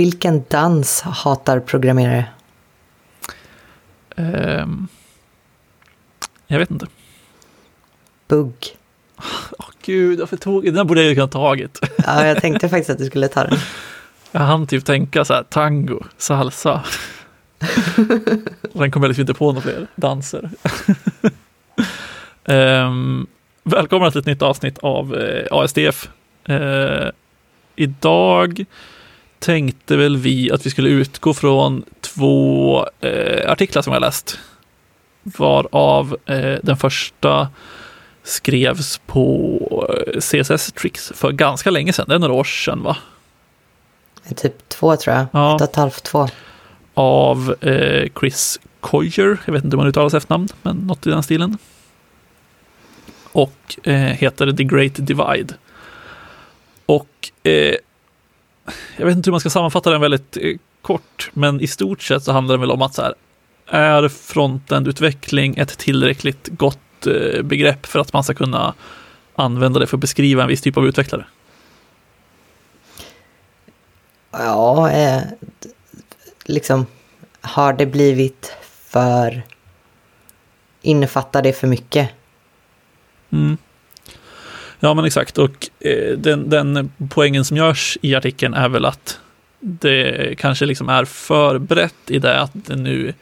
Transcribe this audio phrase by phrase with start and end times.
[0.00, 2.24] Vilken dans hatar programmerare?
[4.16, 4.88] Ehm,
[6.46, 6.86] jag vet inte.
[8.28, 8.54] Bugg.
[9.58, 11.78] Åh gud, varför tog Den där borde jag ju kunna tagit.
[12.06, 13.58] Ja, jag tänkte faktiskt att du skulle ta den.
[14.32, 16.84] Jag hann typ tänka så här, tango, salsa.
[18.72, 20.50] Den kommer jag liksom inte på några fler danser.
[22.44, 23.26] um,
[23.62, 26.08] välkomna till ett nytt avsnitt av eh, ASDF.
[26.48, 27.10] Uh,
[27.76, 28.66] idag
[29.40, 34.38] tänkte väl vi att vi skulle utgå från två eh, artiklar som jag läst.
[35.22, 37.48] Varav eh, den första
[38.22, 42.06] skrevs på eh, CSS Tricks för ganska länge sedan.
[42.08, 42.96] Det är några år sedan va?
[44.36, 45.26] Typ två tror jag.
[45.32, 45.54] Ja.
[45.56, 46.28] Ett och ett halvt, två.
[46.94, 49.38] Av eh, Chris Coyer.
[49.44, 51.58] Jag vet inte hur man uttalar hans efternamn, men något i den stilen.
[53.32, 55.54] Och eh, heter The Great Divide.
[56.86, 57.74] Och eh,
[58.96, 62.22] jag vet inte hur man ska sammanfatta den väldigt eh, kort, men i stort sett
[62.22, 63.14] så handlar det väl om att så här,
[63.66, 68.74] är frontend-utveckling ett tillräckligt gott eh, begrepp för att man ska kunna
[69.34, 71.24] använda det för att beskriva en viss typ av utvecklare?
[74.30, 75.22] Ja, eh,
[76.44, 76.86] liksom
[77.40, 79.42] har det blivit för...
[80.82, 82.10] Innefattar det för mycket?
[83.30, 83.58] Mm.
[84.80, 85.38] Ja, men exakt.
[85.38, 89.20] Och eh, den, den poängen som görs i artikeln är väl att
[89.60, 93.14] det kanske liksom är förberett i det att det nu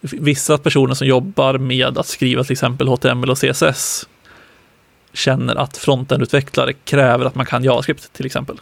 [0.00, 4.08] vissa personer som jobbar med att skriva till exempel HTML och CSS
[5.12, 8.60] känner att frontendutvecklare kräver att man kan JavaScript till exempel.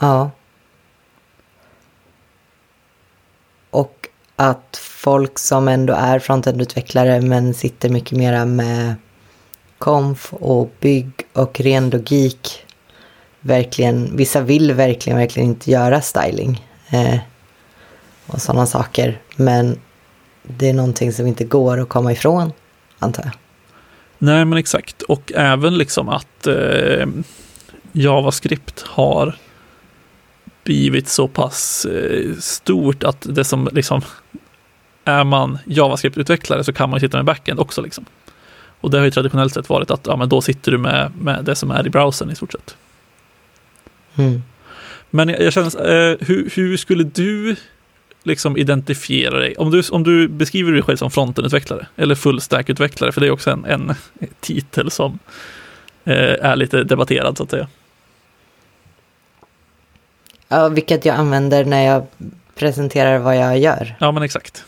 [0.00, 0.30] Ja.
[3.70, 8.94] Och att folk som ändå är frontendutvecklare men sitter mycket mera med
[9.82, 12.64] konf och bygg och ren logik
[13.40, 17.18] verkligen, vissa vill verkligen, verkligen inte göra styling eh,
[18.26, 19.20] och sådana saker.
[19.36, 19.78] Men
[20.42, 22.52] det är någonting som inte går att komma ifrån,
[22.98, 23.32] antar jag.
[24.18, 25.02] Nej, men exakt.
[25.02, 27.06] Och även liksom att eh,
[27.92, 29.36] JavaScript har
[30.64, 34.02] blivit så pass eh, stort att det som liksom
[35.04, 37.82] är man JavaScript-utvecklare så kan man sitta med backend också.
[37.82, 38.04] Liksom.
[38.82, 41.44] Och det har ju traditionellt sett varit att ja, men då sitter du med, med
[41.44, 42.76] det som är i browsern i stort sett.
[44.16, 44.42] Mm.
[45.10, 47.56] Men jag, jag känner, eh, hur, hur skulle du
[48.22, 49.54] liksom identifiera dig?
[49.58, 53.50] Om du, om du beskriver dig själv som frontenutvecklare eller fullstack-utvecklare, för det är också
[53.50, 53.94] en, en
[54.40, 55.18] titel som
[56.04, 57.68] eh, är lite debatterad så att säga.
[60.48, 62.06] Ja, vilket jag använder när jag
[62.54, 63.94] presenterar vad jag gör.
[64.00, 64.64] Ja, men exakt.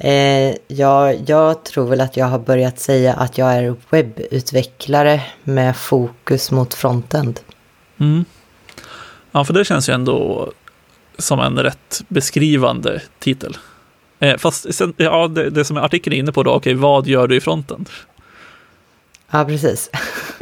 [0.00, 5.76] Eh, ja, jag tror väl att jag har börjat säga att jag är webbutvecklare med
[5.76, 7.40] fokus mot frontend.
[8.00, 8.24] Mm.
[9.32, 10.50] Ja, för det känns ju ändå
[11.18, 13.56] som en rätt beskrivande titel.
[14.18, 17.28] Eh, fast sen, ja, det, det som artikeln är inne på då, okej, vad gör
[17.28, 17.86] du i fronten?
[19.30, 19.90] Ja, precis.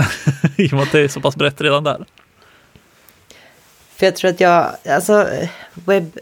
[0.56, 2.04] I och med att det är så pass brett redan där.
[3.96, 5.28] För jag tror att jag, alltså
[5.74, 6.18] webb,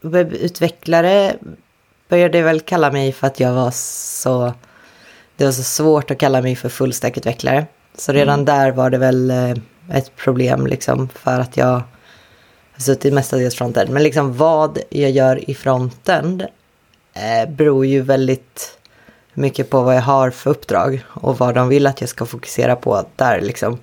[0.00, 1.36] webbutvecklare
[2.10, 4.52] började väl kalla mig för att jag var så,
[5.36, 7.66] det var så svårt att kalla mig för fullstackutvecklare.
[7.94, 8.44] Så redan mm.
[8.44, 9.50] där var det väl eh,
[9.92, 11.82] ett problem liksom för att jag har
[12.78, 13.90] suttit mestadels frontend.
[13.90, 16.42] Men liksom vad jag gör i frontend
[17.14, 18.78] eh, beror ju väldigt
[19.34, 22.76] mycket på vad jag har för uppdrag och vad de vill att jag ska fokusera
[22.76, 23.78] på där liksom.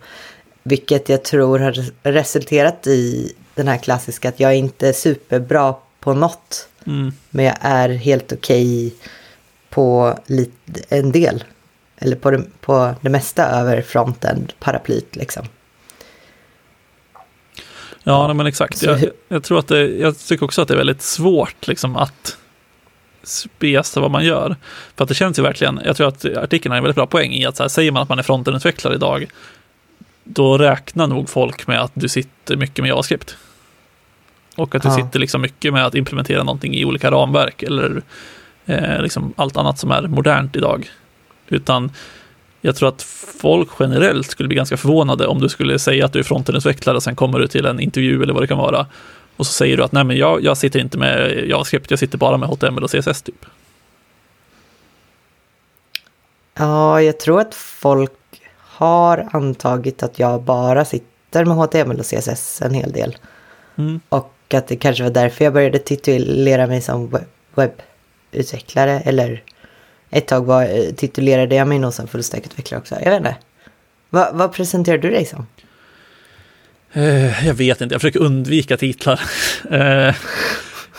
[0.64, 6.14] Vilket jag tror har resulterat i den här klassiska att jag är inte superbra på
[6.14, 6.70] något.
[6.88, 7.14] Mm.
[7.30, 8.98] Men jag är helt okej okay
[9.70, 10.20] på
[10.90, 11.44] en del.
[11.98, 15.46] Eller på det, på det mesta över frontend paraplyt liksom.
[18.04, 18.84] Ja, men exakt.
[18.84, 22.38] Jag, jag, tror att det, jag tycker också att det är väldigt svårt liksom att
[23.24, 24.56] spesa vad man gör.
[24.96, 27.34] För att det känns ju verkligen, jag tror att artikeln har en väldigt bra poäng
[27.34, 29.28] i att så här, säger man att man är frontendutvecklare idag,
[30.24, 33.38] då räknar nog folk med att du sitter mycket med JavaScript.
[34.58, 34.96] Och att du ja.
[34.96, 38.02] sitter liksom mycket med att implementera någonting i olika ramverk eller
[38.66, 40.90] eh, liksom allt annat som är modernt idag.
[41.48, 41.92] Utan
[42.62, 43.04] jag tror att
[43.42, 47.04] folk generellt skulle bli ganska förvånade om du skulle säga att du är frontendutvecklare och
[47.04, 48.86] sen kommer du till en intervju eller vad det kan vara.
[49.38, 52.18] Och så säger du att nej men jag, jag sitter inte med JavaScript, jag sitter
[52.18, 53.46] bara med HTML och CSS typ.
[56.54, 58.12] Ja, jag tror att folk
[58.58, 63.18] har antagit att jag bara sitter med HTML och CSS en hel del.
[63.76, 64.00] Mm.
[64.10, 67.20] Och och att det kanske var därför jag började titulera mig som
[67.56, 69.00] webbutvecklare.
[69.00, 69.44] Eller
[70.10, 72.96] ett tag var, eh, titulerade jag mig nog som fullstackutvecklare också.
[73.04, 73.36] Jag vet inte.
[74.10, 75.48] Va, vad presenterar du dig som?
[76.94, 79.22] Eh, jag vet inte, jag försöker undvika titlar.
[79.72, 80.16] Eh,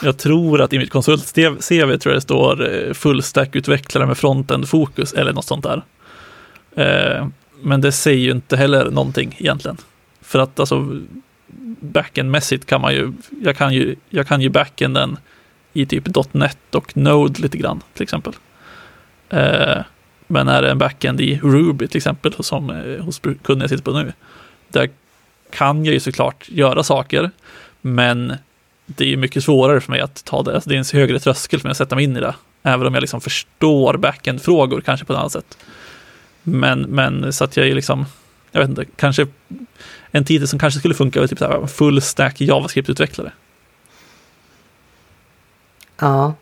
[0.02, 5.44] jag tror att i mitt konsult-CV tror jag det står fullstackutvecklare med frontend-fokus eller något
[5.44, 5.82] sånt där.
[7.62, 9.76] Men det säger ju inte heller någonting egentligen.
[10.22, 11.00] För att alltså
[11.80, 15.16] Backendmässigt kan man ju, jag kan ju, jag kan ju backenden
[15.72, 18.32] i typ .NET och Node lite grann till exempel.
[19.28, 19.78] Eh,
[20.26, 23.84] men är det en backend i Ruby till exempel, som eh, hos kunden jag sitter
[23.84, 24.12] på nu,
[24.68, 24.90] där
[25.50, 27.30] kan jag ju såklart göra saker,
[27.80, 28.34] men
[28.86, 30.54] det är mycket svårare för mig att ta det.
[30.54, 32.34] Alltså det är en högre tröskel för mig att sätta mig in i det.
[32.62, 35.58] Även om jag liksom förstår backend-frågor kanske på ett annat sätt.
[36.42, 38.06] Men, men så att jag är liksom,
[38.52, 39.26] jag vet inte, kanske
[40.10, 43.30] en titel som kanske skulle funka är typ så här, full stack JavaScript-utvecklare.
[46.00, 46.34] Ja.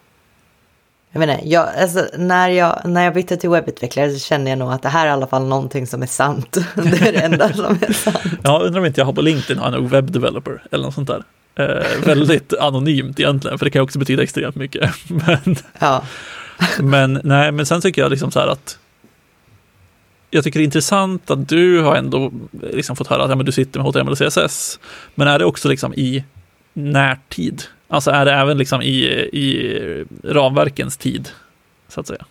[1.12, 4.72] Jag inte, jag, alltså, när, jag, när jag bytte till webbutvecklare så kände jag nog
[4.72, 6.52] att det här är i alla fall någonting som är sant.
[6.74, 8.40] det är det enda som är sant.
[8.44, 11.22] Ja, undrar om inte jag har på LinkedIn har en webbdeveloper eller något sånt där.
[11.58, 14.90] Eh, väldigt anonymt egentligen, för det kan också betyda extremt mycket.
[15.08, 16.04] men, ja.
[16.78, 18.78] men, nej, men sen tycker jag liksom så här att
[20.36, 22.32] jag tycker det är intressant att du har ändå
[22.72, 24.80] liksom fått höra att ja, men du sitter med HTML och CSS.
[25.14, 26.24] Men är det också liksom i
[26.72, 27.62] närtid?
[27.88, 28.96] Alltså är det även liksom i,
[29.32, 31.28] i ramverkens tid,
[31.88, 32.26] så att säga?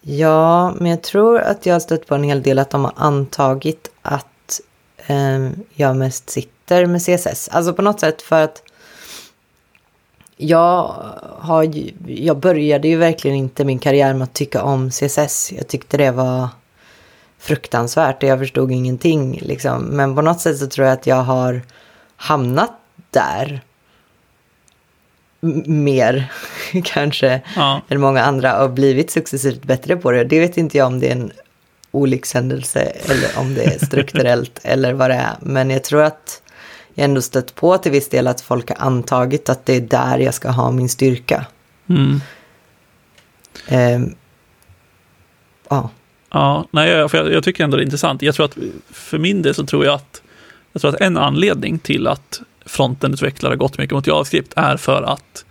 [0.00, 2.92] Ja, men jag tror att jag har stött på en hel del att de har
[2.96, 4.60] antagit att
[5.06, 7.48] eh, jag mest sitter med CSS.
[7.48, 8.62] Alltså på något sätt för att
[10.38, 10.94] jag,
[11.38, 11.74] har,
[12.06, 15.52] jag började ju verkligen inte min karriär med att tycka om CSS.
[15.52, 16.48] Jag tyckte det var
[17.38, 19.38] fruktansvärt och jag förstod ingenting.
[19.42, 19.82] Liksom.
[19.82, 21.62] Men på något sätt så tror jag att jag har
[22.16, 22.72] hamnat
[23.10, 23.60] där
[25.66, 26.32] mer
[26.84, 27.82] kanske ja.
[27.88, 30.24] än många andra och blivit successivt bättre på det.
[30.24, 31.32] Det vet inte jag om det är en
[31.90, 35.36] olyckshändelse eller om det är strukturellt eller vad det är.
[35.40, 36.42] Men jag tror att
[36.98, 40.18] jag ändå stött på till viss del att folk har antagit att det är där
[40.18, 41.46] jag ska ha min styrka.
[41.86, 42.20] Mm.
[43.70, 44.14] Um,
[45.68, 45.90] ja.
[46.30, 48.22] Ja, nej, för jag, jag, tycker ändå det är intressant.
[48.22, 48.56] Jag tror att
[48.90, 50.22] för min del så tror jag att,
[50.72, 55.44] jag tror att en anledning till att frontendutvecklare gått mycket mot JavaScript är för att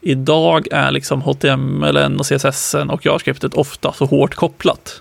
[0.00, 5.00] idag är liksom HTML och CSS och JavaScriptet ofta så hårt kopplat.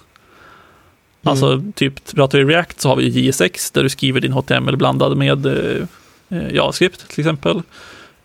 [1.23, 1.31] Mm.
[1.31, 5.17] Alltså, typ, pratar vi React så har vi JSX där du skriver din HTML blandad
[5.17, 5.87] med eh,
[6.29, 7.61] eh, JavaScript till exempel.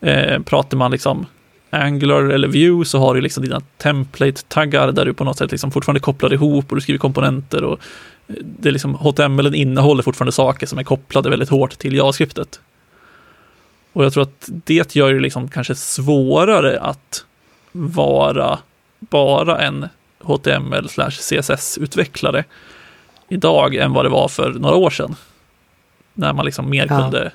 [0.01, 1.25] Eh, pratar man liksom
[1.69, 5.71] Angular eller Vue så har du liksom dina template-taggar där du på något sätt liksom
[5.71, 7.79] fortfarande kopplar ihop och du skriver komponenter och
[8.27, 12.59] eh, det är liksom HTML innehåller fortfarande saker som är kopplade väldigt hårt till JavaScriptet.
[13.93, 17.25] Och jag tror att det gör det liksom kanske svårare att
[17.71, 18.59] vara
[18.99, 19.87] bara en
[20.19, 22.43] HTML CSS-utvecklare
[23.29, 25.15] idag än vad det var för några år sedan.
[26.13, 27.01] När man liksom mer ja.
[27.01, 27.31] kunde,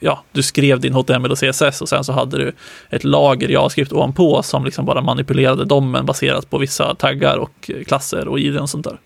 [0.00, 2.52] ja, du skrev din HTML och CSS och sen så hade du
[2.90, 8.28] ett lager JavaScript ovanpå som liksom bara manipulerade domen baserat på vissa taggar och klasser
[8.28, 8.98] och id och sånt där.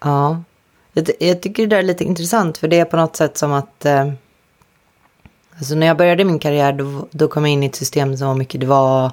[0.00, 0.42] Ja,
[0.92, 3.52] jag, jag, tycker det där är lite intressant för det är på något sätt som
[3.52, 4.12] att eh,
[5.60, 8.28] Alltså när jag började min karriär då, då kom jag in i ett system som
[8.28, 9.12] var mycket, det var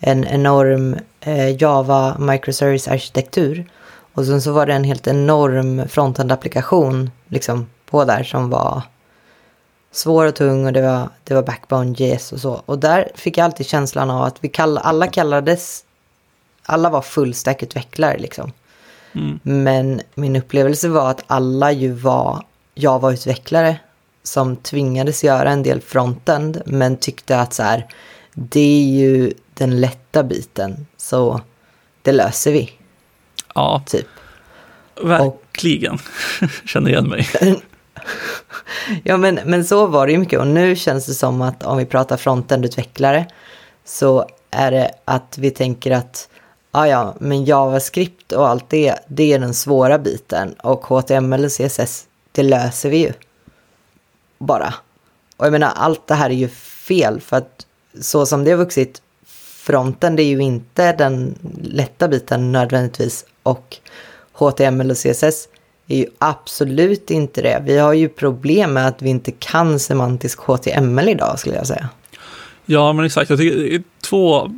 [0.00, 3.70] en enorm eh, Java microservice-arkitektur.
[4.12, 8.82] Och sen så var det en helt enorm frontend-applikation liksom, på där som var
[9.92, 12.62] svår och tung och det var, det var backbone, JS och så.
[12.66, 15.84] Och där fick jag alltid känslan av att vi kall, alla kallades,
[16.62, 18.52] alla var fullstack-utvecklare liksom.
[19.12, 19.40] Mm.
[19.42, 23.76] Men min upplevelse var att alla ju var Java-utvecklare
[24.22, 27.86] som tvingades göra en del frontend men tyckte att så här,
[28.34, 30.86] det är ju den lätta biten.
[30.96, 31.40] Så
[32.02, 32.72] det löser vi.
[33.54, 34.06] Ja, typ.
[35.02, 35.94] verkligen.
[35.94, 36.00] Och,
[36.68, 37.28] Känner igen mig.
[39.04, 40.40] ja, men, men så var det ju mycket.
[40.40, 43.24] Och nu känns det som att om vi pratar frontend-utvecklare
[43.84, 46.28] så är det att vi tänker att
[46.72, 50.52] ja, ja, men JavaScript och allt det, det är den svåra biten.
[50.52, 53.12] Och HTML och CSS, det löser vi ju.
[54.38, 54.74] Bara.
[55.36, 57.66] Och jag menar, allt det här är ju fel för att
[58.00, 59.02] så som det har vuxit
[59.60, 63.24] fronten, det är ju inte den lätta biten nödvändigtvis.
[63.42, 63.76] Och
[64.32, 65.48] HTML och CSS
[65.88, 67.62] är ju absolut inte det.
[67.64, 71.88] Vi har ju problem med att vi inte kan semantisk HTML idag skulle jag säga.
[72.66, 73.30] Ja, men exakt.
[73.30, 74.50] Jag tycker det är två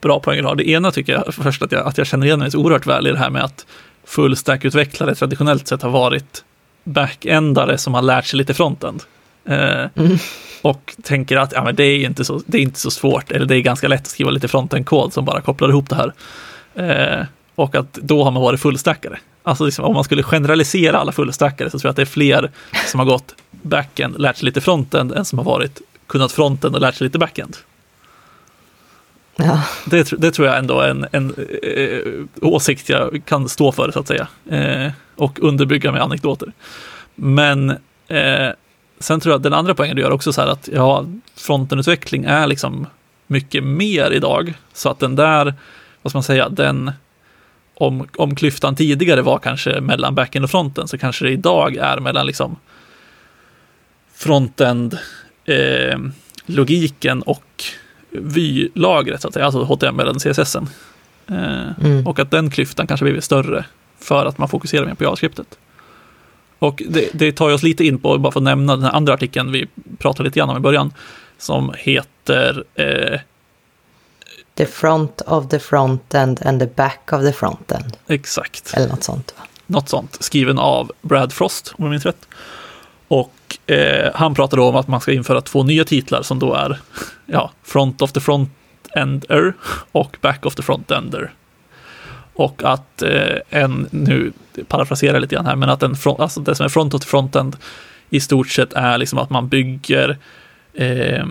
[0.00, 0.54] bra poänger du har.
[0.54, 3.06] Det ena tycker jag först att jag, att jag känner igen mig så oerhört väl
[3.06, 3.66] i det här med att
[4.04, 6.44] fullstack-utvecklare traditionellt sett har varit
[6.84, 9.02] backendare som har lärt sig lite frontend.
[9.46, 10.18] Eh, mm
[10.64, 13.46] och tänker att ja, men det, är inte så, det är inte så svårt, eller
[13.46, 16.12] det är ganska lätt att skriva lite frontend-kod som bara kopplar ihop det här.
[16.74, 19.18] Eh, och att då har man varit fullstackare.
[19.42, 22.50] Alltså liksom, om man skulle generalisera alla fullstackare så tror jag att det är fler
[22.86, 26.80] som har gått backend, lärt sig lite frontend, än som har varit kunnat frontend och
[26.80, 27.56] lärt sig lite backend.
[29.36, 29.62] Ja.
[29.86, 34.00] Det, det tror jag ändå är en, en eh, åsikt jag kan stå för, så
[34.00, 34.28] att säga.
[34.50, 36.52] Eh, och underbygga med anekdoter.
[37.14, 37.70] Men
[38.08, 38.48] eh,
[38.98, 42.24] sen tror jag att den andra poängen du gör också så här att ja, frontenutveckling
[42.24, 42.86] är liksom
[43.26, 44.54] mycket mer idag.
[44.72, 45.54] Så att den där,
[46.02, 46.92] vad ska man säga, den
[47.74, 51.98] om, om klyftan tidigare var kanske mellan backend och fronten så kanske det idag är
[51.98, 52.56] mellan liksom
[54.14, 54.98] frontend
[55.44, 55.98] eh,
[56.46, 57.64] logiken och
[58.10, 60.56] vy-lagret, så att säga, alltså HTML och CSS.
[60.56, 60.64] Eh,
[61.26, 62.06] mm.
[62.06, 63.64] Och att den klyftan kanske blivit större
[63.98, 65.58] för att man fokuserar mer på JavaScriptet.
[66.64, 69.52] Och det, det tar oss lite in på, bara för att nämna den andra artikeln
[69.52, 69.66] vi
[69.98, 70.92] pratade lite grann om i början,
[71.38, 73.20] som heter eh,
[74.54, 77.96] The front of the frontend and the back of the frontend.
[78.06, 78.74] Exakt.
[78.74, 79.34] Eller något sånt.
[79.38, 79.44] Va?
[79.66, 82.28] Något sånt, skriven av Brad Frost, om jag minns rätt.
[83.08, 86.80] Och eh, han pratade om att man ska införa två nya titlar som då är
[87.26, 89.54] ja, Front of the Frontender
[89.92, 91.32] och Back of the Frontender.
[92.34, 94.32] Och att eh, en, nu
[94.68, 96.98] parafraserar jag lite grann här, men att en front, alltså det som är Front the
[96.98, 97.56] Frontend
[98.10, 100.18] i stort sett är liksom att man bygger
[100.74, 101.24] eh,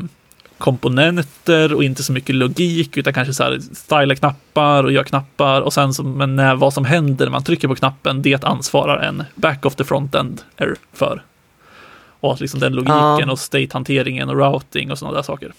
[0.57, 5.61] komponenter och inte så mycket logik utan kanske så här styla knappar och göra knappar
[5.61, 8.99] och sen så, men när, vad som händer när man trycker på knappen det ansvarar
[8.99, 10.41] en back of the frontend
[10.93, 11.23] för.
[12.19, 13.31] Och liksom den logiken ja.
[13.31, 15.53] och state-hanteringen och routing och sådana där saker.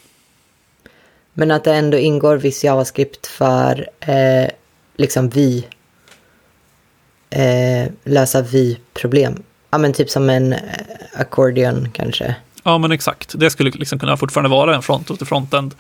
[1.33, 4.51] Men att det ändå ingår viss JavaScript för eh,
[4.97, 5.67] liksom vi
[7.31, 9.43] eh, lösa vi-problem.
[9.71, 10.61] Ja men typ som en eh,
[11.15, 12.35] accordion kanske.
[12.63, 13.39] Ja, men exakt.
[13.39, 15.75] Det skulle liksom kunna fortfarande vara en front of the frontend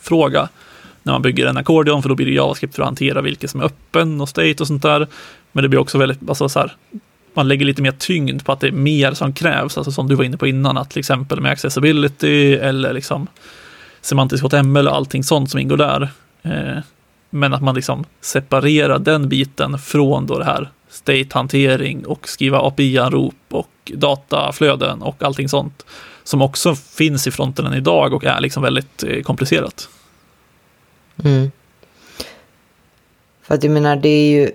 [0.00, 0.48] fråga
[1.02, 3.60] när man bygger en ackordion, för då blir det JavaScript för att hantera vilket som
[3.60, 5.06] är öppen och state och sånt där.
[5.52, 6.76] Men det blir också väldigt, alltså så här,
[7.34, 10.14] man lägger lite mer tyngd på att det är mer som krävs, alltså som du
[10.14, 13.26] var inne på innan, att till exempel med accessibility eller liksom
[14.00, 16.08] semantisk HTML och allting sånt som ingår där.
[16.42, 16.78] Eh,
[17.30, 23.34] men att man liksom separerar den biten från då det här state-hantering och skriva API-anrop
[23.50, 25.86] och dataflöden och allting sånt
[26.24, 29.88] som också finns i fronten idag och är liksom väldigt eh, komplicerat.
[31.24, 31.50] Mm.
[33.42, 34.52] För att jag menar, det är ju...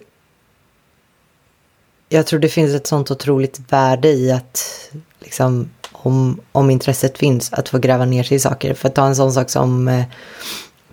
[2.10, 4.90] Jag tror det finns ett sånt otroligt värde i att,
[5.20, 8.74] liksom, om, om intresset finns, att få gräva ner sig i saker.
[8.74, 10.06] För att ta en sån sak som eh,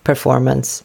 [0.03, 0.85] performance.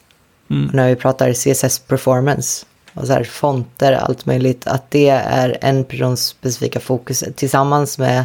[0.50, 0.70] Mm.
[0.72, 4.66] När vi pratar CSS performance och så här fonter, allt möjligt.
[4.66, 8.24] Att det är en persons specifika fokus tillsammans med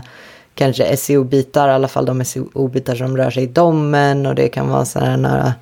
[0.56, 4.70] kanske SEO-bitar, i alla fall de SEO-bitar som rör sig i domen och det kan
[4.70, 5.53] vara sådana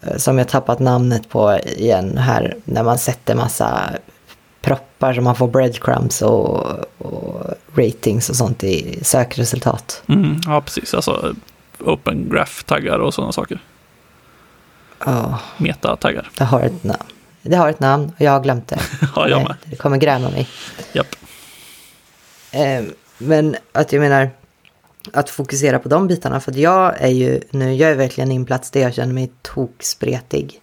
[0.00, 3.90] eh, som jag tappat namnet på igen här, när man sätter massa
[4.62, 6.66] proppar så man får breadcrumbs och,
[6.98, 10.02] och ratings och sånt i sökresultat.
[10.08, 10.94] Mm, ja, precis.
[10.94, 11.34] Alltså
[11.78, 13.60] open graph-taggar och sådana saker.
[15.06, 15.38] Oh.
[15.58, 16.30] Meta-taggar.
[16.38, 17.02] Det har ett namn.
[17.42, 18.78] Det har ett namn och jag har glömt det.
[19.16, 19.56] ja, jag med.
[19.64, 20.48] Det kommer gräma mig.
[20.92, 21.16] Japp.
[22.54, 24.30] Um, men att jag menar
[25.12, 26.40] att fokusera på de bitarna.
[26.40, 29.14] För att jag är ju nu, jag är verkligen i en plats där jag känner
[29.14, 30.60] mig tokspretig.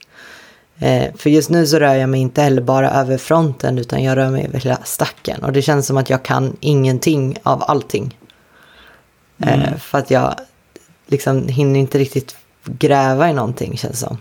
[0.80, 4.18] Eh, för just nu så rör jag mig inte heller bara över fronten utan jag
[4.18, 5.44] rör mig över hela stacken.
[5.44, 8.18] Och det känns som att jag kan ingenting av allting.
[9.38, 9.80] Eh, mm.
[9.80, 10.36] För att jag
[11.08, 14.18] liksom hinner inte riktigt gräva i någonting känns som.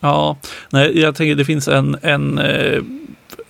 [0.00, 0.36] Ja,
[0.70, 2.82] nej, jag tänker det finns en, en eh,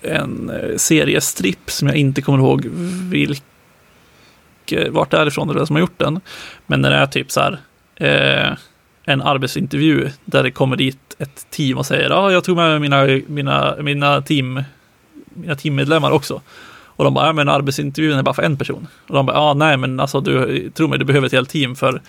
[0.06, 2.66] en eh, seriestripp som jag inte kommer ihåg
[3.10, 3.42] vilk,
[4.90, 6.20] vart det är ifrån eller vem som har gjort den.
[6.66, 7.58] Men den är typ så här
[7.96, 8.56] eh,
[9.04, 12.80] en arbetsintervju där det kommer dit ett team och säger ja, ah, jag tog med
[12.80, 14.62] mina, mina, mina, team,
[15.34, 16.42] mina teammedlemmar också.
[16.68, 18.86] Och de bara, ja men arbetsintervjun är bara för en person.
[19.06, 21.50] Och de bara, ja ah, nej men alltså du, tro mig, du behöver ett helt
[21.50, 22.02] team för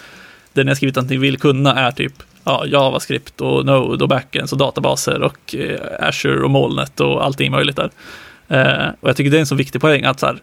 [0.58, 4.10] det ni har skrivit att ni vill kunna är typ ja, JavaScript och Node och
[4.10, 7.92] backends och databaser och eh, Azure och molnet och allting möjligt där.
[8.48, 10.38] Eh, och jag tycker det är en så viktig poäng att så här,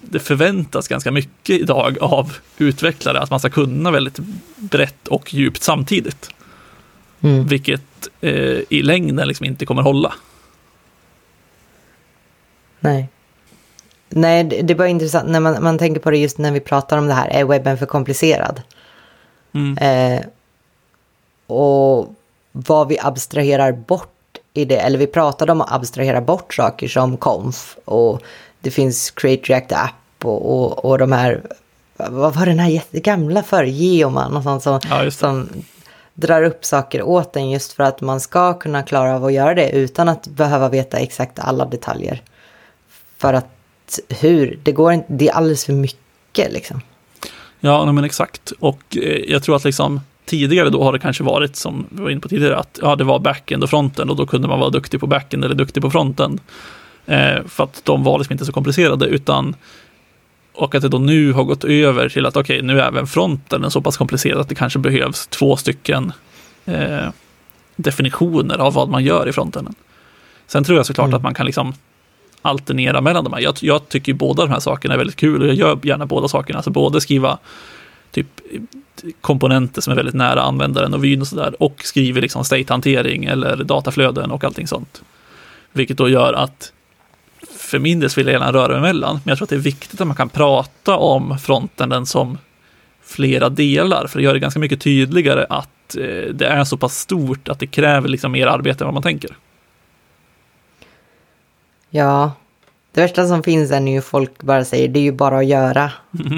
[0.00, 4.18] det förväntas ganska mycket idag av utvecklare att man ska kunna väldigt
[4.56, 6.30] brett och djupt samtidigt.
[7.20, 7.46] Mm.
[7.46, 10.14] Vilket eh, i längden liksom inte kommer hålla.
[12.80, 13.08] Nej.
[14.08, 16.98] Nej, det är bara intressant när man, man tänker på det just när vi pratar
[16.98, 18.62] om det här, är webben för komplicerad?
[19.54, 19.78] Mm.
[19.78, 20.24] Eh,
[21.46, 22.14] och
[22.52, 24.10] vad vi abstraherar bort
[24.54, 28.22] i det, eller vi pratade om att abstrahera bort saker som konf och
[28.60, 31.42] det finns Create React App och, och, och de här,
[31.96, 35.48] vad var den här jättegamla för, Geoman och sånt som, ja, som
[36.14, 39.54] drar upp saker åt en just för att man ska kunna klara av att göra
[39.54, 42.22] det utan att behöva veta exakt alla detaljer.
[43.18, 46.80] För att hur, det går inte, det är alldeles för mycket liksom.
[47.64, 48.52] Ja, men exakt.
[48.58, 52.10] Och eh, jag tror att liksom tidigare då har det kanske varit som vi var
[52.10, 54.70] inne på tidigare att ja, det var backend och fronten och då kunde man vara
[54.70, 56.40] duktig på backend eller duktig på fronten.
[57.06, 59.56] Eh, för att de var liksom inte så komplicerade utan
[60.54, 63.06] och att det då nu har gått över till att okej, okay, nu är även
[63.06, 66.12] fronten så pass komplicerad att det kanske behövs två stycken
[66.64, 67.08] eh,
[67.76, 69.74] definitioner av vad man gör i fronten.
[70.46, 71.16] Sen tror jag såklart mm.
[71.16, 71.74] att man kan liksom
[72.44, 73.40] alternera mellan de här.
[73.40, 76.28] Jag, jag tycker båda de här sakerna är väldigt kul och jag gör gärna båda
[76.28, 76.58] sakerna.
[76.58, 77.38] Alltså både skriva
[78.10, 78.26] typ
[79.20, 83.56] komponenter som är väldigt nära användaren och vyn och sådär och skriver liksom state-hantering eller
[83.56, 85.02] dataflöden och allting sånt.
[85.72, 86.72] Vilket då gör att
[87.58, 89.60] för min del vill jag gärna röra mig emellan, men jag tror att det är
[89.60, 92.38] viktigt att man kan prata om frontenden som
[93.04, 96.98] flera delar, för det gör det ganska mycket tydligare att eh, det är så pass
[96.98, 99.36] stort att det kräver liksom mer arbete än vad man tänker.
[101.96, 102.32] Ja,
[102.92, 105.92] det värsta som finns är ju folk bara säger det är ju bara att göra.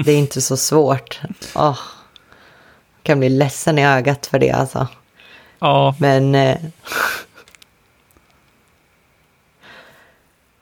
[0.05, 1.21] Det är inte så svårt.
[1.55, 1.79] Oh,
[3.03, 4.87] kan bli ledsen i ögat för det alltså.
[5.59, 5.95] Ja.
[5.99, 6.57] Men eh,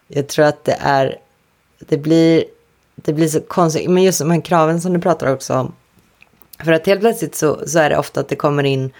[0.07, 1.17] jag tror att det är,
[1.79, 2.45] det blir,
[2.95, 5.73] det blir så konstigt, men just de här kraven som du pratar också om.
[6.63, 8.93] För att helt plötsligt så, så är det ofta att det kommer in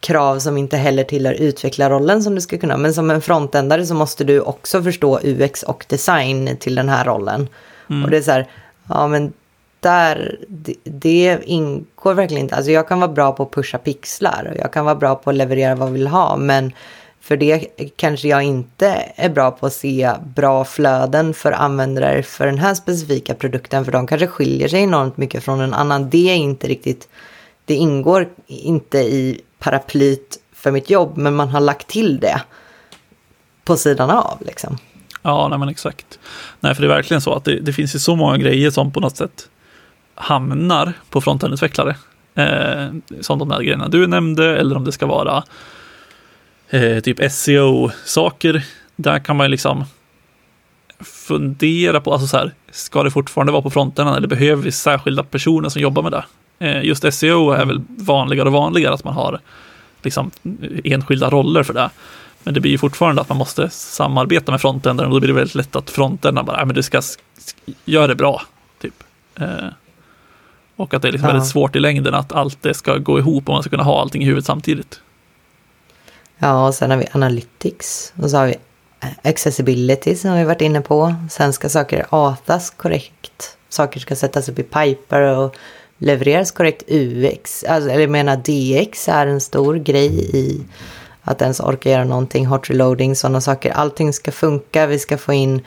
[0.00, 2.76] krav som inte heller tillhör utvecklarrollen som du ska kunna.
[2.76, 7.04] Men som en frontändare så måste du också förstå UX och design till den här
[7.04, 7.48] rollen.
[7.90, 8.04] Mm.
[8.04, 8.48] Och det är så här,
[8.88, 9.32] ja men
[9.80, 12.56] där, det, det, ingår verkligen inte.
[12.56, 15.30] Alltså jag kan vara bra på att pusha pixlar och jag kan vara bra på
[15.30, 16.36] att leverera vad vi vill ha.
[16.36, 16.72] Men
[17.20, 17.58] för det
[17.96, 22.74] kanske jag inte är bra på att se bra flöden för användare för den här
[22.74, 23.84] specifika produkten.
[23.84, 26.10] För de kanske skiljer sig enormt mycket från en annan.
[26.10, 27.08] Det är inte riktigt,
[27.64, 32.42] det ingår inte i paraplyt för mitt jobb, men man har lagt till det
[33.64, 34.78] på sidan av liksom.
[35.22, 36.18] Ja, nej men exakt.
[36.60, 38.92] Nej, för det är verkligen så att det, det finns ju så många grejer som
[38.92, 39.48] på något sätt
[40.14, 41.96] hamnar på frontendutvecklare.
[42.34, 42.86] Eh,
[43.20, 45.44] som de där grejerna du nämnde, eller om det ska vara
[46.70, 48.64] eh, typ SEO-saker.
[48.96, 49.84] Där kan man liksom
[51.00, 55.22] fundera på, alltså så här, ska det fortfarande vara på fronten eller behöver vi särskilda
[55.22, 56.24] personer som jobbar med det?
[56.62, 59.40] Eh, just SEO är väl vanligare och vanligare att man har
[60.02, 60.30] liksom
[60.84, 61.90] enskilda roller för det.
[62.42, 65.34] Men det blir ju fortfarande att man måste samarbeta med frontändaren och då blir det
[65.34, 67.02] väldigt lätt att frontändaren bara, men du ska
[67.84, 68.42] göra det bra.
[68.80, 68.94] Typ.
[69.34, 69.46] Eh,
[70.76, 71.32] och att det är liksom ja.
[71.32, 74.00] väldigt svårt i längden att allt det ska gå ihop och man ska kunna ha
[74.00, 75.00] allting i huvudet samtidigt.
[76.38, 78.56] Ja, och sen har vi analytics och så har vi
[79.22, 81.14] accessibility som vi varit inne på.
[81.30, 83.56] Sen ska saker atas korrekt.
[83.68, 85.56] Saker ska sättas upp i piper och
[86.00, 87.64] levereras korrekt UX.
[87.64, 90.60] Alltså, eller jag menar DX är en stor grej i
[91.22, 92.46] att ens orka göra någonting.
[92.46, 93.70] Hot reloading, sådana saker.
[93.70, 94.86] Allting ska funka.
[94.86, 95.60] Vi ska få in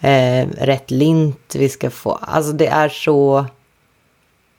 [0.00, 1.54] eh, rätt lint.
[1.54, 3.46] Vi ska få, alltså det är så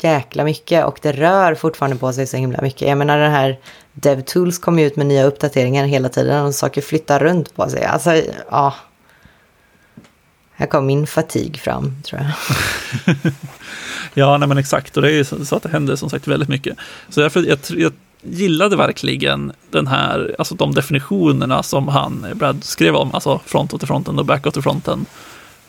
[0.01, 2.88] jäkla mycket och det rör fortfarande på sig så himla mycket.
[2.88, 3.59] Jag menar den här
[3.93, 7.86] DevTools kommer ut med nya uppdateringar hela tiden och saker flyttar runt på sig.
[7.86, 8.73] Alltså, ja.
[10.56, 12.34] Här kom min fatig fram, tror jag.
[14.13, 14.98] ja, nej men exakt.
[14.98, 16.78] Och det är ju så att det händer som sagt väldigt mycket.
[17.10, 22.96] Så därför, jag, jag gillade verkligen den här, alltså de definitionerna som han, Brad, skrev
[22.96, 25.06] om, alltså front till fronten och back till fronten.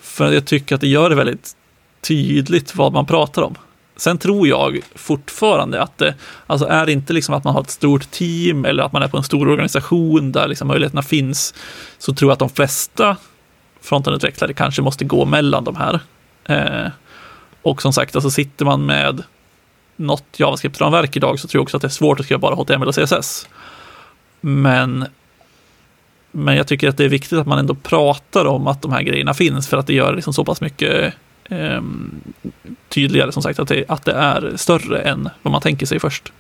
[0.01, 1.57] För jag tycker att det gör det väldigt
[2.01, 3.55] tydligt vad man pratar om.
[3.97, 6.15] Sen tror jag fortfarande att det,
[6.47, 9.09] alltså är det inte liksom att man har ett stort team eller att man är
[9.09, 11.55] på en stor organisation där liksom möjligheterna finns,
[11.99, 13.17] så tror jag att de flesta
[13.85, 16.01] frontendutvecklare kanske måste gå mellan de här.
[16.45, 16.91] Eh,
[17.63, 19.23] och som sagt, alltså sitter man med
[19.97, 22.89] något JavaScript-ramverk idag så tror jag också att det är svårt att skriva bara HTML
[22.89, 23.49] och CSS.
[24.41, 25.05] Men,
[26.31, 29.03] men jag tycker att det är viktigt att man ändå pratar om att de här
[29.03, 31.83] grejerna finns för att det gör liksom så pass mycket eh,
[32.89, 36.33] tydligare som sagt att det, att det är större än vad man tänker sig först.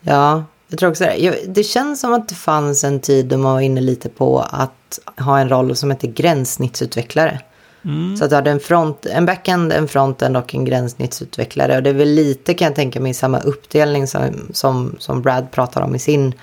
[0.00, 1.40] Ja, jag tror också det.
[1.48, 4.98] Det känns som att det fanns en tid då man var inne lite på att
[5.16, 7.40] ha en roll som heter gränssnittsutvecklare.
[7.84, 8.16] Mm.
[8.16, 11.76] Så att du hade en, front, en backend, en frontend och en gränssnittsutvecklare.
[11.76, 15.50] Och det är väl lite kan jag tänka mig samma uppdelning som, som, som Brad
[15.50, 16.34] pratar om i sin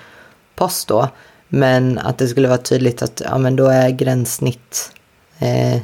[0.54, 1.08] post då.
[1.48, 4.90] Men att det skulle vara tydligt att ja, men då är gränssnitt
[5.38, 5.80] eh,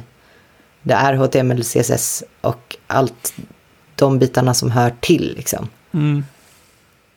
[0.81, 3.33] det är HTML, CSS och allt
[3.95, 5.33] de bitarna som hör till.
[5.37, 5.69] Liksom.
[5.93, 6.25] Mm.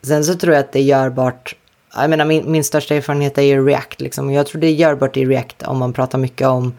[0.03, 1.57] Sen så tror jag att det är görbart.
[1.95, 4.01] Jag menar, min, min största erfarenhet är ju React.
[4.01, 4.31] Liksom.
[4.31, 6.75] Jag tror det är görbart i React om man pratar mycket om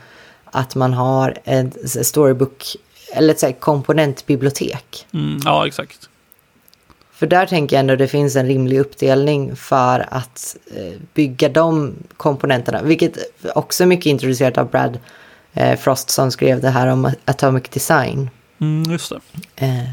[0.45, 2.63] att man har ett storybook
[3.13, 5.07] eller ett komponentbibliotek.
[5.13, 6.09] Mm, ja, exakt.
[7.17, 11.95] För där tänker jag ändå det finns en rimlig uppdelning för att eh, bygga de
[12.17, 12.81] komponenterna.
[12.83, 13.17] Vilket
[13.55, 14.99] också är mycket introducerat av Brad
[15.53, 18.29] eh, Frost som skrev det här om Atomic Design.
[18.59, 19.09] Mm, just
[19.55, 19.65] det.
[19.65, 19.89] Eh,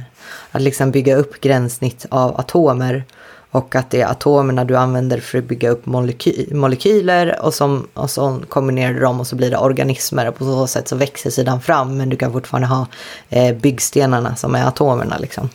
[0.52, 3.04] att liksom bygga upp gränssnitt av atomer.
[3.50, 7.88] Och att det är atomerna du använder för att bygga upp moleky molekyler och, som,
[7.94, 10.96] och så kombinerar du dem och så blir det organismer och på så sätt så
[10.96, 12.86] växer sidan fram men du kan fortfarande ha
[13.28, 15.48] eh, byggstenarna som är atomerna liksom.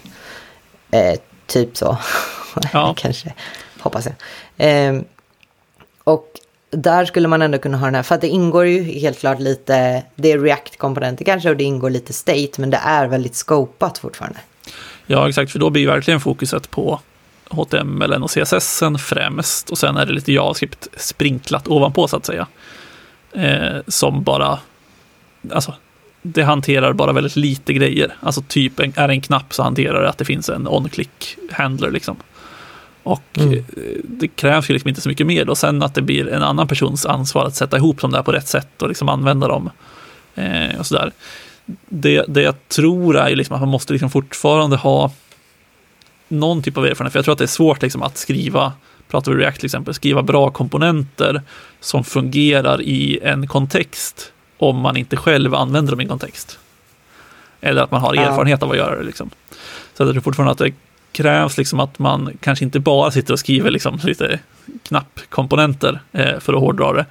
[0.91, 1.98] Eh, typ så.
[2.74, 2.93] Ja.
[2.98, 3.34] Kanske,
[3.80, 4.15] hoppas jag.
[4.67, 5.02] Eh,
[6.04, 6.26] och
[6.69, 9.39] där skulle man ändå kunna ha den här, för att det ingår ju helt klart
[9.39, 13.97] lite, det är React-komponenter kanske och det ingår lite state, men det är väldigt scopat
[13.97, 14.39] fortfarande.
[15.05, 16.99] Ja, exakt, för då blir verkligen fokuset på
[17.49, 22.47] HTML och CSS främst och sen är det lite JavaScript sprinklat ovanpå så att säga.
[23.34, 24.60] Eh, som bara,
[25.51, 25.73] alltså,
[26.21, 28.15] det hanterar bara väldigt lite grejer.
[28.19, 31.91] Alltså typ, är det en knapp så hanterar det att det finns en on-click handler
[31.91, 32.17] liksom.
[33.03, 33.53] Och mm.
[33.53, 33.63] Eh,
[34.03, 35.55] det krävs ju liksom inte så mycket mer då.
[35.55, 38.47] Sen att det blir en annan persons ansvar att sätta ihop dem där på rätt
[38.47, 39.69] sätt och liksom använda dem.
[40.35, 41.12] Eh, och sådär.
[41.89, 45.12] Det, det jag tror är ju liksom att man måste liksom fortfarande ha
[46.27, 47.13] någon typ av erfarenhet.
[47.13, 48.73] För jag tror att det är svårt liksom att skriva,
[49.07, 51.41] pratar vi React till exempel, skriva bra komponenter
[51.79, 56.59] som fungerar i en kontext om man inte själv använder dem i en kontext.
[57.62, 59.03] Eller att man har erfarenhet av att göra det.
[59.03, 59.29] Liksom.
[59.93, 60.73] Så jag tror fortfarande att det
[61.12, 64.39] krävs liksom att man kanske inte bara sitter och skriver liksom lite
[64.84, 67.06] knappkomponenter eh, för att hårdra det,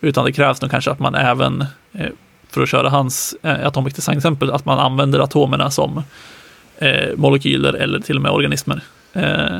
[0.00, 2.10] utan det krävs nog kanske att man även, eh,
[2.50, 6.02] för att köra hans eh, Atomic Design-exempel, att man använder atomerna som
[6.78, 8.80] eh, molekyler eller till och med organismer.
[9.12, 9.58] Eh,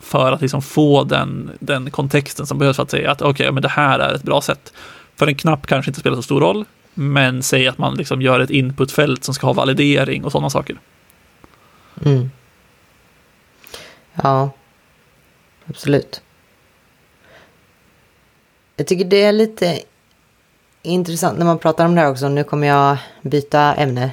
[0.00, 3.50] för att liksom få den, den kontexten som behövs för att säga att okej, okay,
[3.50, 4.72] men det här är ett bra sätt.
[5.16, 8.40] För en knapp kanske inte spelar så stor roll, men säg att man liksom gör
[8.40, 10.76] ett inputfält som ska ha validering och sådana saker.
[12.04, 12.30] Mm.
[14.22, 14.50] Ja,
[15.66, 16.22] absolut.
[18.76, 19.80] Jag tycker det är lite
[20.82, 22.28] intressant när man pratar om det här också.
[22.28, 24.10] Nu kommer jag byta ämne.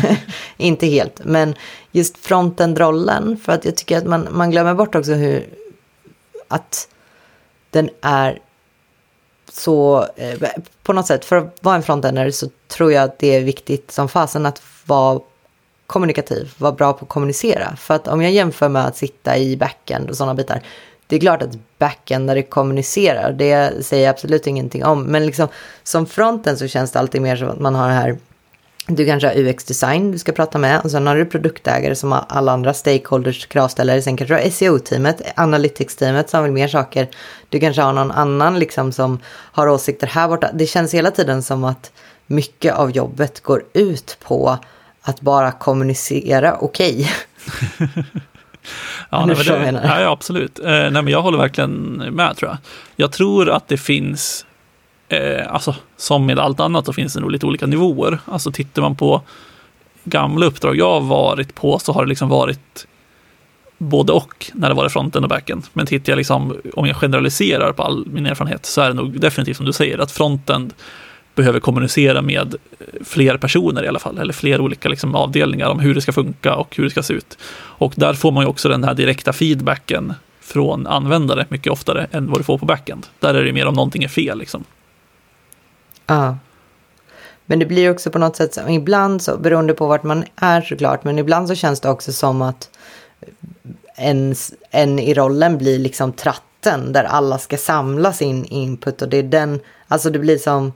[0.56, 1.54] Inte helt, men
[1.92, 3.36] just frontendrollen.
[3.36, 5.48] För att jag tycker att man, man glömmer bort också hur
[6.48, 6.88] att
[7.70, 8.38] den är
[9.48, 10.38] så, eh,
[10.82, 13.90] på något sätt, för att vara en frontender så tror jag att det är viktigt
[13.90, 15.20] som fasen att vara
[15.88, 17.76] kommunikativ, vara bra på att kommunicera.
[17.76, 20.62] För att om jag jämför med att sitta i backend och sådana bitar,
[21.06, 25.02] det är klart att backendare kommunicerar, det säger jag absolut ingenting om.
[25.02, 25.48] Men liksom,
[25.82, 28.18] som fronten så känns det alltid mer som att man har det här
[28.90, 32.24] du kanske har UX-design du ska prata med och sen har du produktägare som har
[32.28, 34.02] alla andra stakeholders, kravställare.
[34.02, 37.08] Sen kanske du har SEO-teamet, Analytics-teamet som vill mer saker.
[37.48, 40.50] Du kanske har någon annan liksom som har åsikter här borta.
[40.54, 41.92] Det känns hela tiden som att
[42.26, 44.58] mycket av jobbet går ut på
[45.08, 47.10] att bara kommunicera okej.
[47.76, 47.88] Okay.
[49.10, 50.58] ja, nej, det, nej, absolut.
[50.58, 51.72] Eh, nej, men jag håller verkligen
[52.10, 52.58] med tror jag.
[52.96, 54.46] Jag tror att det finns,
[55.08, 58.18] eh, alltså som med allt annat så finns det nog lite olika nivåer.
[58.24, 59.22] Alltså tittar man på
[60.04, 62.86] gamla uppdrag jag har varit på så har det liksom varit
[63.78, 65.62] både och när det varit fronten och backen.
[65.72, 69.20] Men tittar jag liksom, om jag generaliserar på all min erfarenhet så är det nog
[69.20, 70.72] definitivt som du säger att fronten
[71.38, 72.54] behöver kommunicera med
[73.04, 76.54] fler personer i alla fall, eller fler olika liksom avdelningar om hur det ska funka
[76.54, 77.38] och hur det ska se ut.
[77.78, 82.30] Och där får man ju också den här direkta feedbacken från användare mycket oftare än
[82.30, 83.06] vad du får på backend.
[83.20, 84.38] Där är det mer om någonting är fel.
[84.38, 84.64] Liksom.
[86.06, 86.38] Ja.
[87.46, 91.04] Men det blir också på något sätt, ibland så, beroende på vart man är såklart,
[91.04, 92.70] men ibland så känns det också som att
[93.96, 94.34] en,
[94.70, 99.22] en i rollen blir liksom tratten där alla ska samla sin input och det är
[99.22, 100.72] den, alltså det blir som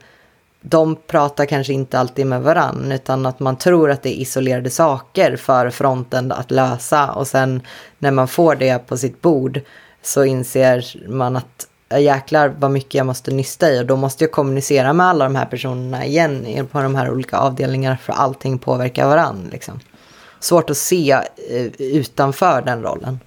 [0.63, 4.69] de pratar kanske inte alltid med varann utan att man tror att det är isolerade
[4.69, 7.61] saker för fronten att lösa och sen
[7.99, 9.61] när man får det på sitt bord
[10.01, 11.67] så inser man att
[11.99, 15.35] jäklar vad mycket jag måste nysta i och då måste jag kommunicera med alla de
[15.35, 19.49] här personerna igen på de här olika avdelningarna för allting påverkar varann.
[19.51, 19.79] Liksom.
[20.39, 23.19] Svårt att se eh, utanför den rollen.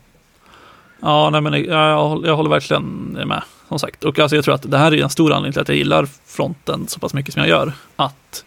[1.06, 2.84] Ja, nej, men jag, jag håller verkligen
[3.26, 4.04] med som sagt.
[4.04, 6.08] Och alltså jag tror att det här är en stor anledning till att jag gillar
[6.26, 7.72] fronten så pass mycket som jag gör.
[7.96, 8.44] Att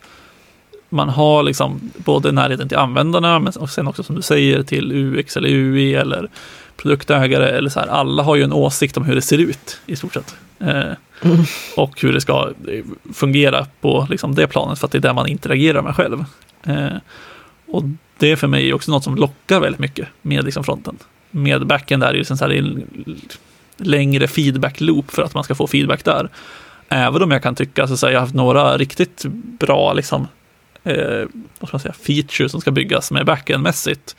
[0.89, 5.37] man har liksom både närheten till användarna, men sen också som du säger till UX
[5.37, 6.29] eller UI eller
[6.77, 7.87] produktägare eller så här.
[7.87, 10.35] Alla har ju en åsikt om hur det ser ut i stort sett.
[10.59, 11.43] Eh, mm.
[11.77, 12.49] Och hur det ska
[13.13, 16.25] fungera på liksom, det planet för att det är där man interagerar med själv.
[16.63, 16.97] Eh,
[17.67, 17.83] och
[18.17, 20.97] det är för mig också något som lockar väldigt mycket med liksom, fronten.
[21.31, 22.83] Med backen där är det liksom så här,
[23.77, 26.29] längre feedback loop för att man ska få feedback där.
[26.89, 29.25] Även om jag kan tycka så att jag har haft några riktigt
[29.59, 30.27] bra liksom,
[30.83, 31.25] eh,
[31.59, 34.15] vad ska man säga, features som ska byggas med backend-mässigt.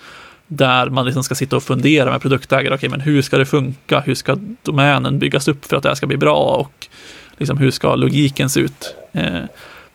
[0.53, 3.47] där man liksom ska sitta och fundera med produktägare, okej, okay, men hur ska det
[3.47, 4.01] funka?
[4.01, 6.57] Hur ska domänen byggas upp för att det här ska bli bra?
[6.57, 6.89] Och
[7.37, 8.95] liksom, hur ska logiken se ut?
[9.13, 9.43] Eh,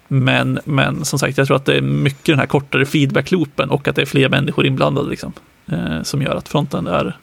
[0.08, 3.88] men, men som sagt, jag tror att det är mycket den här kortare feedback-loopen och
[3.88, 5.34] att det är fler människor inblandade liksom,
[5.72, 7.18] eh, som gör att fronten är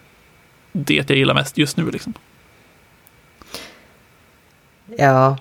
[0.72, 1.90] det jag gillar mest just nu.
[1.90, 2.14] Liksom.
[4.98, 5.36] Ja,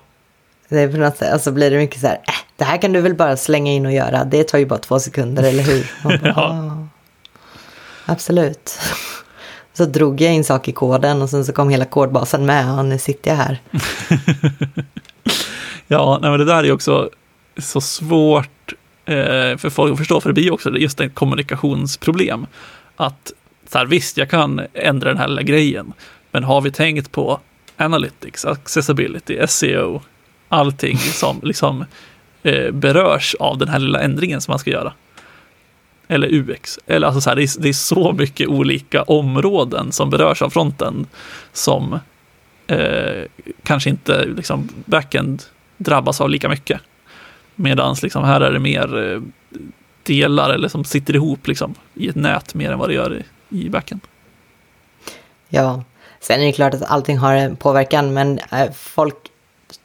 [0.69, 2.93] det är på något sätt, alltså blir det mycket så här, äh, det här kan
[2.93, 5.91] du väl bara slänga in och göra, det tar ju bara två sekunder, eller hur?
[6.03, 6.87] Bara, ja.
[8.05, 8.79] Absolut.
[9.73, 12.85] Så drog jag in sak i koden och sen så kom hela kodbasen med och
[12.85, 13.61] nu sitter jag här.
[15.87, 17.09] ja, nej, men det där är också
[17.57, 18.73] så svårt
[19.05, 22.47] eh, för folk att förstå, för det blir också just ett kommunikationsproblem.
[23.01, 23.33] Att
[23.67, 25.93] så här, visst, jag kan ändra den här lilla grejen,
[26.31, 27.39] men har vi tänkt på
[27.77, 30.01] analytics, accessibility, SEO,
[30.49, 31.85] allting som liksom
[32.43, 34.93] eh, berörs av den här lilla ändringen som man ska göra.
[36.07, 36.79] Eller UX.
[36.87, 40.49] Eller alltså så här, det, är, det är så mycket olika områden som berörs av
[40.49, 41.07] fronten
[41.53, 41.99] som
[42.67, 43.25] eh,
[43.63, 45.43] kanske inte liksom backend
[45.77, 46.81] drabbas av lika mycket.
[47.55, 49.21] Medan liksom här är det mer eh,
[50.03, 53.65] delar eller som sitter ihop liksom, i ett nät mer än vad det gör i,
[53.65, 54.01] i backend.
[55.49, 55.83] Ja,
[56.19, 59.15] sen är det klart att allting har en påverkan men eh, folk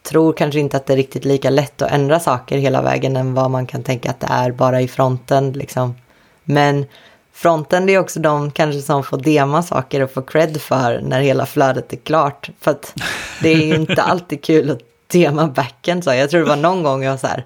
[0.03, 3.35] tror kanske inte att det är riktigt lika lätt att ändra saker hela vägen än
[3.35, 5.53] vad man kan tänka att det är bara i fronten.
[5.53, 5.95] Liksom.
[6.45, 6.87] Men
[7.33, 11.21] fronten det är också de kanske som får dema saker och få cred för när
[11.21, 12.51] hela flödet är klart.
[12.61, 12.95] För att
[13.43, 16.03] det är ju inte alltid kul att dema backen.
[16.03, 17.45] Så jag tror det var någon gång jag var så här,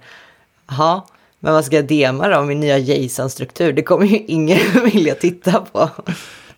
[0.68, 1.02] jaha,
[1.40, 2.42] men vad ska jag dema då?
[2.42, 3.72] Min nya JSON-struktur?
[3.72, 5.90] Det kommer ju ingen vilja titta på.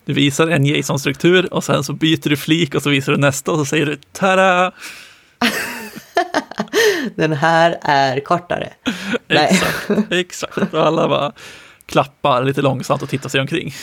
[0.05, 3.53] Du visar en JSON-struktur och sen så byter du flik och så visar du nästa
[3.53, 4.73] och så säger du tada!
[7.15, 8.73] Den här är kortare.
[9.29, 10.75] exakt, exakt.
[10.75, 11.33] Och alla bara
[11.87, 13.75] klappar lite långsamt och tittar sig omkring.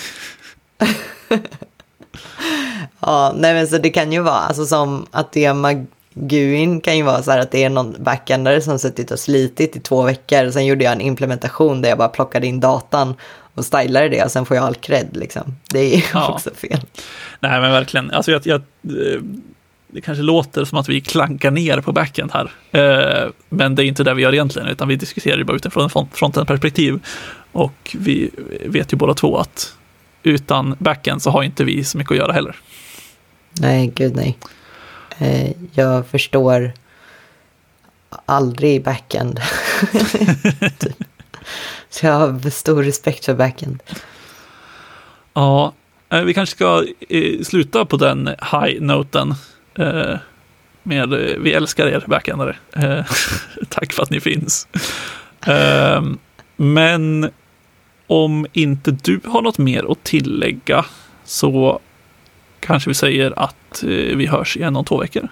[3.00, 5.86] ja, nej men så det kan ju vara, alltså som att dema
[6.28, 9.76] GUIN kan ju vara så här att det är någon backendare som suttit och slitit
[9.76, 10.46] i två veckor.
[10.46, 13.16] Och sen gjorde jag en implementation där jag bara plockade in datan
[13.54, 15.56] och stylade det och sen får jag all cred liksom.
[15.70, 16.34] Det är ju ja.
[16.34, 16.80] också fel.
[17.40, 18.62] Nej men verkligen, alltså jag, jag,
[19.88, 22.52] det kanske låter som att vi klankar ner på backend här.
[22.72, 25.86] Eh, men det är inte det vi gör egentligen, utan vi diskuterar ju bara utifrån
[25.86, 27.00] ett frontend-perspektiv.
[27.52, 28.30] Och vi
[28.66, 29.74] vet ju båda två att
[30.24, 32.56] utan backend så har inte vi så mycket att göra heller.
[33.60, 34.38] Nej, gud nej.
[35.20, 36.74] Eh, jag förstår
[38.26, 39.40] aldrig backend.
[40.80, 40.98] Typ.
[41.90, 43.84] så jag har stor respekt för backend.
[45.34, 45.74] Ja,
[46.10, 49.36] eh, vi kanske ska eh, sluta på den high-noten.
[50.84, 52.56] Med vi älskar er backendare.
[53.70, 54.68] Tack för att ni finns.
[55.46, 56.18] Ehm,
[56.56, 57.30] men
[58.08, 60.86] om inte du har något mer att tillägga
[61.24, 61.80] så
[62.60, 65.28] kanske vi säger att eh, vi hörs igen om två veckor.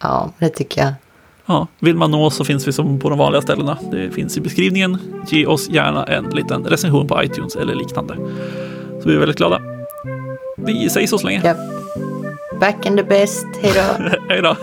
[0.00, 0.92] Ja, det tycker jag.
[1.46, 3.78] Ja, vill man nå oss så finns vi som på de vanliga ställena.
[3.90, 4.98] Det finns i beskrivningen.
[5.26, 8.14] Ge oss gärna en liten recension på iTunes eller liknande.
[9.02, 9.60] Så vi är väldigt glada.
[10.56, 11.42] Vi säger så så länge.
[11.44, 11.56] Yep.
[12.60, 13.46] Back in the best.
[13.62, 14.18] Hej då.
[14.28, 14.56] Hej då.